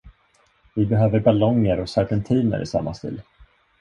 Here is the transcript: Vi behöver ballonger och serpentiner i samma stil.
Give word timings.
Vi 0.75 0.85
behöver 0.85 1.19
ballonger 1.19 1.79
och 1.79 1.89
serpentiner 1.89 2.61
i 2.61 2.65
samma 2.65 2.93
stil. 2.93 3.21